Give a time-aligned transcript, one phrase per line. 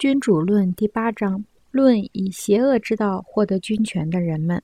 [0.00, 4.62] 君主论第八章论以邪恶之道获得君权的人们，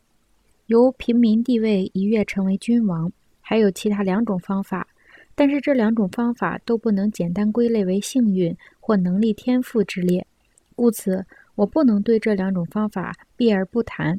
[0.65, 3.12] 由平民地位一跃成为君王，
[3.43, 4.88] 还有其他两种方法，
[5.35, 10.27] 但是这两种方法都不能简单归类为幸运或能力天赋之列，
[10.75, 14.18] 故此我不能对这两种方法避而不谈。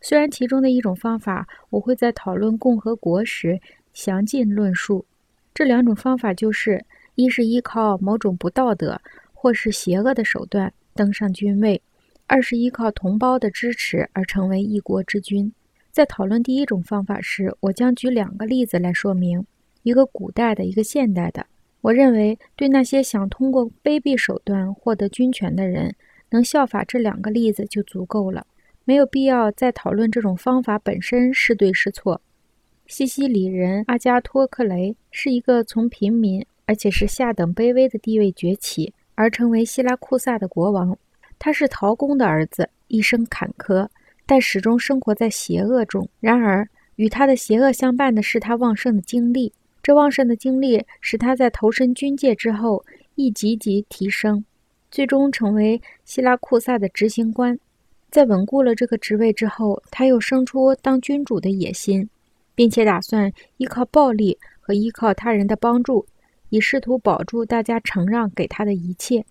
[0.00, 3.60] 虽然其中的一种方法我会在讨论共和国时
[3.92, 5.04] 详尽论述，
[5.52, 6.86] 这两种方法就是。
[7.20, 9.00] 一是依靠某种不道德
[9.40, 11.80] 或是邪恶的手段登上君位，
[12.26, 15.52] 二是依靠同胞的支持而成为一国之君。
[15.92, 19.46] 在讨论第一种方法时，我将举两个例子来说明，
[19.84, 21.46] 一个古代的，一个现代的。
[21.82, 25.94] 我认为，对那些想通过卑鄙手段获得军权的人，
[26.30, 28.44] 能效法这两个例子就足够了，
[28.84, 32.20] 没有必要再讨论这种方法本身是对是错。
[32.88, 36.44] 西西里人阿加托克雷是一个从平民。
[36.68, 40.96] 而且是下等卑微的地位崛起，而成为希拉库萨的国王。
[41.40, 43.88] 他是陶公的儿子，一生坎坷，
[44.24, 46.08] 但始终生活在邪恶中。
[46.20, 49.52] 然而，与他的邪恶相伴的是他旺盛的精力。
[49.82, 52.84] 这旺盛的精力使他在投身军界之后
[53.16, 54.44] 一级级提升，
[54.88, 57.58] 最终成为希拉库萨的执行官。
[58.12, 62.08] 在稳固了这个职位之后，他又生出当君主的野心，
[62.54, 66.06] 并且打算依靠暴力和依靠他人的帮助。
[66.50, 69.24] 以试图保住大家承让给他的一切。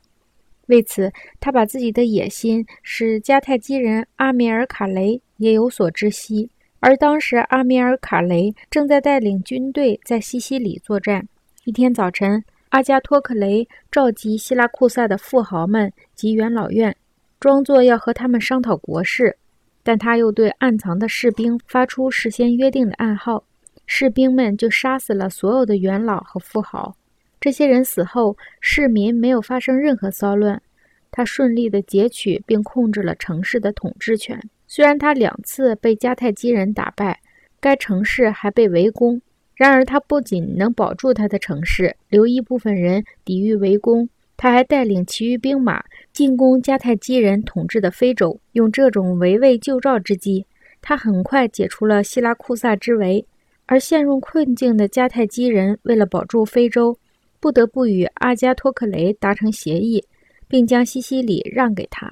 [0.68, 6.50] 为此，他把自己的野心使迦太基人阿米尔卡雷也有所知悉。
[6.80, 11.28] 而当时，阿米尔卡雷正在带领军队在西西里作战。
[11.64, 16.96] 一天早晨，阿加托克雷召集希拉库萨的富豪们及元老院，
[17.40, 19.38] 装作要和他们商讨国事。
[19.84, 23.44] 但他又对暗藏的士兵发出事先约定的暗号，
[23.86, 26.96] 士兵们就杀死了所有的元老和富豪。
[27.40, 30.62] 这些人死后，市民没有发生任何骚乱。
[31.12, 34.40] 他顺利地截取并控制了城市的统治权。
[34.68, 37.22] 虽然他两次被迦太基人打败，
[37.60, 39.22] 该城市还被围攻。
[39.56, 48.40] 然而，他不仅能保住他的城市，留一部分人抵御围攻，他还带领其余兵马进攻迦太基人统治的非洲。
[48.52, 50.46] 用这种围魏救赵之计，
[50.82, 53.26] 他很快解除了希拉库萨之围。
[53.66, 56.98] 而陷入困境的迦太基人为了保住非洲。
[57.40, 60.04] 不得不与阿加托克雷达成协议，
[60.48, 62.12] 并将西西里让给他。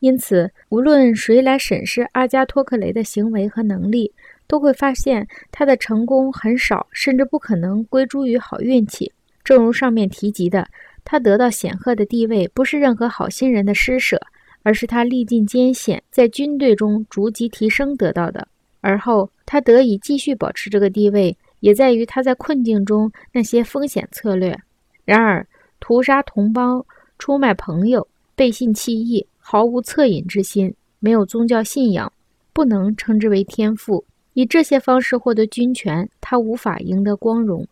[0.00, 4.12] 因此，无论谁来审视阿加托克雷的行为和能力，
[4.46, 9.10] 都会发现他的成功很少，甚至不可能归诸于好运气。
[9.42, 10.66] 正如上面提及的，
[11.04, 14.20] 他得到显赫的地位，不是任何好心人的施舍，
[14.62, 18.46] 而是他历尽艰险，在军队中逐级提升得到的。
[18.82, 21.34] 而后，他得以继续保持这个地位。
[21.64, 24.54] 也在于他在困境中那些风险策略。
[25.06, 25.46] 然而，
[25.80, 26.84] 屠杀同胞、
[27.18, 32.12] 出卖朋友、背信弃义、毫无恻隐之心、没有宗教信仰，
[32.52, 34.04] 不能称之为天赋。
[34.34, 37.66] 以这些方式获得军权，他无法赢得光荣。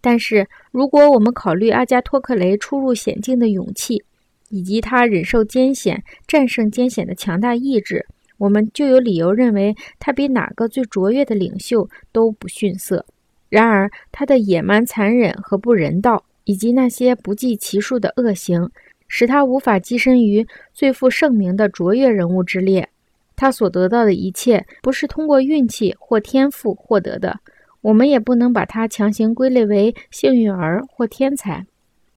[0.00, 4.02] 但是，如果我们考虑阿加托克雷出入险境的勇气，
[4.48, 8.04] 以及他忍受艰险、战胜艰险的强大意志，
[8.36, 13.06] 我们就有理由认为他比哪个最卓越的领袖都不逊色。
[13.48, 18.70] 然而，他的野蛮、残忍和不人道，以及那些不计其数的恶行，
[19.06, 22.88] 使他无法跻身于最负盛名的卓越人物之列。
[23.34, 27.38] 他所得到的一切，不是通过运气或天赋获得的。
[27.80, 31.64] 我们也不能把他强行归类为幸运儿或天才。